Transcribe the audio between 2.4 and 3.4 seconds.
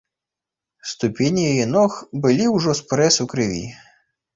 ўжо спрэс у